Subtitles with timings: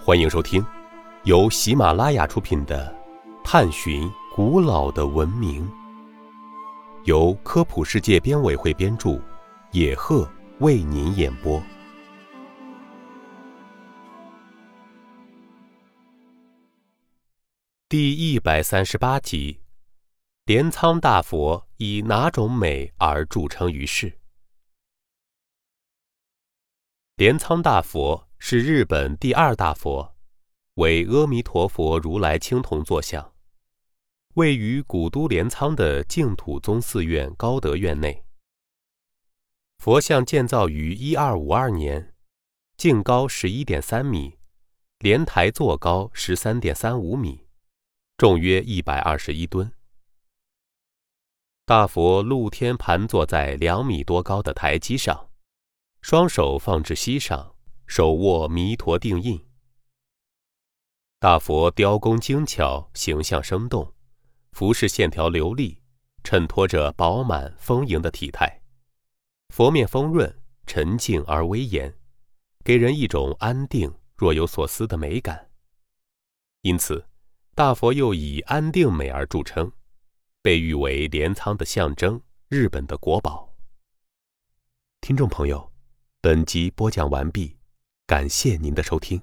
[0.00, 0.64] 欢迎收听
[1.24, 2.96] 由喜马拉雅出品的
[3.44, 5.68] 《探寻古老的文明》，
[7.04, 9.20] 由科普世界编委会编著，
[9.72, 10.26] 野鹤
[10.60, 11.60] 为您演播。
[17.88, 19.60] 第一百三十八集：
[20.44, 24.16] 镰仓大佛以哪种美而著称于世？
[27.16, 30.14] 镰仓大佛是日本第二大佛，
[30.74, 33.34] 为阿弥陀佛如来青铜坐像，
[34.34, 38.24] 位于古都镰仓的净土宗寺院高德院内。
[39.78, 42.14] 佛像建造于一二五二年，
[42.76, 44.38] 净高十一点三米，
[45.00, 47.46] 莲台座高十三点三五米。
[48.16, 49.70] 重约一百二十一吨。
[51.64, 55.28] 大佛露天盘坐在两米多高的台基上，
[56.00, 57.54] 双手放置膝上，
[57.88, 59.44] 手握弥陀定印。
[61.18, 63.92] 大佛雕工精巧，形象生动，
[64.52, 65.82] 服饰线条流利，
[66.22, 68.62] 衬托着饱满丰盈的体态。
[69.48, 70.32] 佛面丰润、
[70.66, 71.92] 沉静而威严，
[72.62, 75.50] 给人一种安定、若有所思的美感。
[76.60, 77.04] 因此。
[77.54, 79.72] 大佛又以安定美而著称，
[80.40, 83.52] 被誉为镰仓的象征，日本的国宝。
[85.00, 85.72] 听众朋友，
[86.20, 87.57] 本集播讲完毕，
[88.08, 89.20] 感谢您的收听。